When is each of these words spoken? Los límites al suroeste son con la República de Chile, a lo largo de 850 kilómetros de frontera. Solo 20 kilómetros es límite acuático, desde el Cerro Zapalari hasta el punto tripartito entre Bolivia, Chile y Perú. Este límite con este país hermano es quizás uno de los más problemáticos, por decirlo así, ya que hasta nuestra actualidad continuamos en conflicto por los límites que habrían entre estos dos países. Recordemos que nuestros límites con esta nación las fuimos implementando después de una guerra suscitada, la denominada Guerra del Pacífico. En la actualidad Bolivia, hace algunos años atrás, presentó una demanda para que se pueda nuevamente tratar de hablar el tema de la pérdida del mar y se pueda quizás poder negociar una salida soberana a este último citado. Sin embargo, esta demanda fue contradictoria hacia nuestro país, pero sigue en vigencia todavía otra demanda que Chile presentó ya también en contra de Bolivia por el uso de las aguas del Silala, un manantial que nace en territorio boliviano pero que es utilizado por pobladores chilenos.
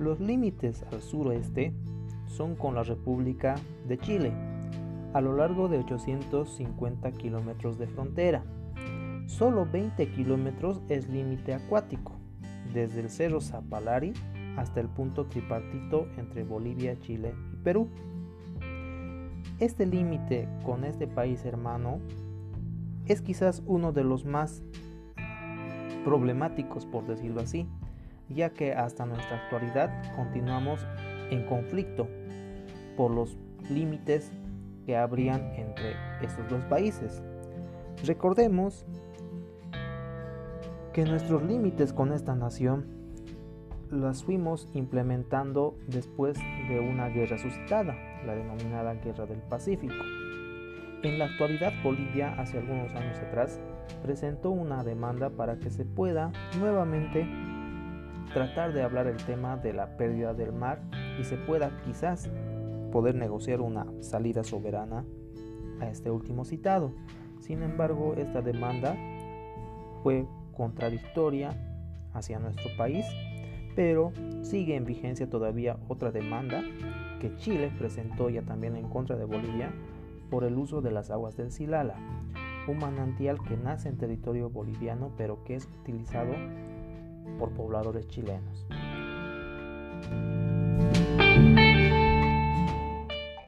Los 0.00 0.18
límites 0.18 0.82
al 0.92 1.02
suroeste 1.02 1.74
son 2.24 2.56
con 2.56 2.74
la 2.74 2.82
República 2.82 3.56
de 3.86 3.98
Chile, 3.98 4.32
a 5.12 5.20
lo 5.20 5.36
largo 5.36 5.68
de 5.68 5.76
850 5.76 7.12
kilómetros 7.12 7.78
de 7.78 7.86
frontera. 7.86 8.42
Solo 9.26 9.66
20 9.70 10.10
kilómetros 10.12 10.80
es 10.88 11.06
límite 11.10 11.52
acuático, 11.52 12.14
desde 12.72 13.00
el 13.00 13.10
Cerro 13.10 13.42
Zapalari 13.42 14.14
hasta 14.56 14.80
el 14.80 14.88
punto 14.88 15.26
tripartito 15.26 16.06
entre 16.16 16.44
Bolivia, 16.44 16.98
Chile 16.98 17.34
y 17.52 17.56
Perú. 17.56 17.86
Este 19.58 19.84
límite 19.84 20.48
con 20.64 20.84
este 20.84 21.08
país 21.08 21.44
hermano 21.44 22.00
es 23.04 23.20
quizás 23.20 23.62
uno 23.66 23.92
de 23.92 24.04
los 24.04 24.24
más 24.24 24.62
problemáticos, 26.06 26.86
por 26.86 27.06
decirlo 27.06 27.42
así, 27.42 27.68
ya 28.30 28.50
que 28.50 28.72
hasta 28.72 29.06
nuestra 29.06 29.44
actualidad 29.44 29.90
continuamos 30.16 30.86
en 31.30 31.44
conflicto 31.46 32.08
por 32.96 33.10
los 33.10 33.36
límites 33.68 34.32
que 34.86 34.96
habrían 34.96 35.52
entre 35.54 35.94
estos 36.22 36.48
dos 36.48 36.62
países. 36.64 37.22
Recordemos 38.04 38.86
que 40.92 41.04
nuestros 41.04 41.42
límites 41.42 41.92
con 41.92 42.12
esta 42.12 42.34
nación 42.34 42.86
las 43.90 44.24
fuimos 44.24 44.68
implementando 44.74 45.76
después 45.88 46.38
de 46.68 46.80
una 46.80 47.08
guerra 47.08 47.38
suscitada, 47.38 47.96
la 48.24 48.34
denominada 48.34 48.94
Guerra 48.94 49.26
del 49.26 49.40
Pacífico. 49.40 49.94
En 51.02 51.18
la 51.18 51.26
actualidad 51.26 51.72
Bolivia, 51.82 52.34
hace 52.38 52.58
algunos 52.58 52.94
años 52.94 53.18
atrás, 53.18 53.58
presentó 54.02 54.50
una 54.50 54.84
demanda 54.84 55.30
para 55.30 55.58
que 55.58 55.70
se 55.70 55.84
pueda 55.84 56.30
nuevamente 56.58 57.26
tratar 58.32 58.72
de 58.72 58.82
hablar 58.82 59.06
el 59.06 59.16
tema 59.16 59.56
de 59.56 59.72
la 59.72 59.96
pérdida 59.96 60.34
del 60.34 60.52
mar 60.52 60.80
y 61.18 61.24
se 61.24 61.36
pueda 61.36 61.70
quizás 61.84 62.30
poder 62.92 63.14
negociar 63.14 63.60
una 63.60 63.86
salida 64.00 64.44
soberana 64.44 65.04
a 65.80 65.88
este 65.88 66.10
último 66.10 66.44
citado. 66.44 66.92
Sin 67.40 67.62
embargo, 67.62 68.14
esta 68.16 68.42
demanda 68.42 68.96
fue 70.02 70.26
contradictoria 70.56 71.50
hacia 72.12 72.38
nuestro 72.38 72.70
país, 72.76 73.06
pero 73.74 74.12
sigue 74.42 74.76
en 74.76 74.84
vigencia 74.84 75.28
todavía 75.28 75.78
otra 75.88 76.10
demanda 76.10 76.62
que 77.20 77.34
Chile 77.36 77.72
presentó 77.78 78.30
ya 78.30 78.42
también 78.42 78.76
en 78.76 78.88
contra 78.88 79.16
de 79.16 79.24
Bolivia 79.24 79.72
por 80.30 80.44
el 80.44 80.56
uso 80.56 80.80
de 80.80 80.90
las 80.90 81.10
aguas 81.10 81.36
del 81.36 81.50
Silala, 81.50 81.96
un 82.68 82.78
manantial 82.78 83.38
que 83.42 83.56
nace 83.56 83.88
en 83.88 83.98
territorio 83.98 84.50
boliviano 84.50 85.12
pero 85.16 85.42
que 85.44 85.56
es 85.56 85.68
utilizado 85.80 86.32
por 87.38 87.50
pobladores 87.50 88.06
chilenos. 88.08 88.66